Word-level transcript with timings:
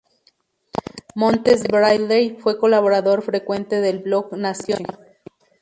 Montes-Bradley 1.13 2.35
fue 2.39 2.57
colaborador 2.57 3.21
frecuente 3.21 3.81
del 3.81 3.99
blog 3.99 4.35
"Nación 4.35 4.81
Apache". 4.91 5.19